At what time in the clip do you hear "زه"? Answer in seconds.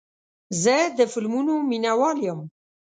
0.63-0.75